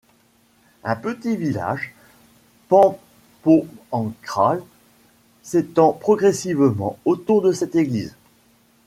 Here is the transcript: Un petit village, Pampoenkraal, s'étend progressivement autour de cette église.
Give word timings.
Un 0.83 0.95
petit 0.95 1.35
village, 1.37 1.93
Pampoenkraal, 2.69 4.63
s'étend 5.43 5.93
progressivement 5.93 6.97
autour 7.05 7.43
de 7.43 7.51
cette 7.51 7.75
église. 7.75 8.15